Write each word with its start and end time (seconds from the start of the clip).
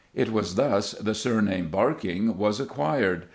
It 0.15 0.31
was 0.31 0.55
thus 0.55 0.93
the 0.93 1.13
surname 1.13 1.67
Barking 1.69 2.35
was 2.35 2.59
acquired. 2.59 3.27